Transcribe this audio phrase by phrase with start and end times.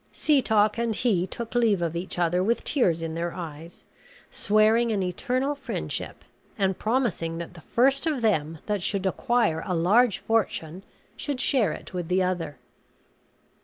[0.13, 3.83] Setoc and he took leave of each other with tears in their eyes,
[4.31, 6.23] swearing an eternal friendship,
[6.57, 10.81] and promising that the first of them that should acquire a large fortune
[11.15, 12.57] should share it with the other.